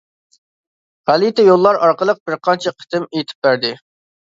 [1.09, 3.75] غەلىتە يوللار ئارقىلىق بىر قانچە قېتىم ئېيتىپ بەردى.